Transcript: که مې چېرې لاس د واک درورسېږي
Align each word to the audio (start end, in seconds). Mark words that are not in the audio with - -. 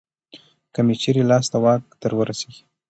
که 0.73 0.79
مې 0.85 0.95
چېرې 1.01 1.23
لاس 1.29 1.45
د 1.51 1.55
واک 1.63 1.83
درورسېږي 2.01 2.63